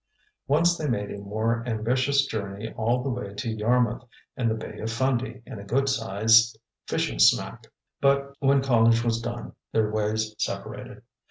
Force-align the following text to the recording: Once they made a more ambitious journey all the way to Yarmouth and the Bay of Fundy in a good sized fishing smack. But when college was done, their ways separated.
Once 0.47 0.77
they 0.79 0.87
made 0.87 1.11
a 1.11 1.19
more 1.19 1.63
ambitious 1.67 2.25
journey 2.25 2.73
all 2.75 3.03
the 3.03 3.09
way 3.11 3.35
to 3.35 3.51
Yarmouth 3.51 4.01
and 4.35 4.49
the 4.49 4.55
Bay 4.55 4.79
of 4.79 4.91
Fundy 4.91 5.43
in 5.45 5.59
a 5.59 5.63
good 5.63 5.87
sized 5.87 6.57
fishing 6.87 7.19
smack. 7.19 7.67
But 8.01 8.35
when 8.39 8.63
college 8.63 9.03
was 9.03 9.21
done, 9.21 9.53
their 9.73 9.91
ways 9.91 10.33
separated. 10.39 11.03